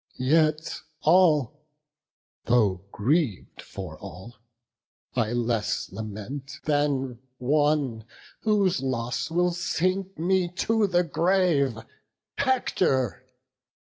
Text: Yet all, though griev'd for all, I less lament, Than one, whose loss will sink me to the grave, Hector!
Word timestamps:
Yet 0.17 0.81
all, 1.03 1.61
though 2.45 2.81
griev'd 2.91 3.61
for 3.61 3.99
all, 3.99 4.37
I 5.15 5.31
less 5.31 5.91
lament, 5.91 6.53
Than 6.63 7.19
one, 7.37 8.05
whose 8.39 8.81
loss 8.81 9.29
will 9.29 9.51
sink 9.51 10.17
me 10.17 10.47
to 10.53 10.87
the 10.87 11.03
grave, 11.03 11.77
Hector! 12.35 13.27